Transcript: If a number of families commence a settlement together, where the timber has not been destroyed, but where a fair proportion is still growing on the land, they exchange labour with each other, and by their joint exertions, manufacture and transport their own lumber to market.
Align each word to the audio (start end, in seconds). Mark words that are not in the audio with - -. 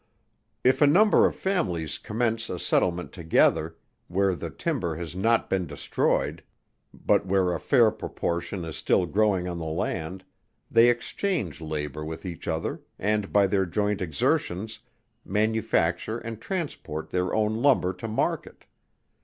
If 0.63 0.81
a 0.81 0.87
number 0.87 1.27
of 1.27 1.35
families 1.35 1.99
commence 1.99 2.49
a 2.49 2.57
settlement 2.57 3.11
together, 3.11 3.77
where 4.07 4.33
the 4.33 4.49
timber 4.49 4.95
has 4.95 5.15
not 5.15 5.47
been 5.47 5.67
destroyed, 5.67 6.41
but 6.91 7.27
where 7.27 7.53
a 7.53 7.59
fair 7.59 7.91
proportion 7.91 8.65
is 8.65 8.75
still 8.75 9.05
growing 9.05 9.47
on 9.47 9.59
the 9.59 9.65
land, 9.65 10.23
they 10.71 10.89
exchange 10.89 11.61
labour 11.61 12.03
with 12.03 12.25
each 12.25 12.47
other, 12.47 12.81
and 12.97 13.31
by 13.31 13.45
their 13.45 13.67
joint 13.67 14.01
exertions, 14.01 14.79
manufacture 15.23 16.17
and 16.17 16.41
transport 16.41 17.11
their 17.11 17.35
own 17.35 17.61
lumber 17.61 17.93
to 17.93 18.07
market. 18.07 18.65